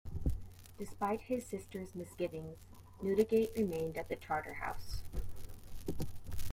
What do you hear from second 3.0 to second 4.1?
Newdigate remained at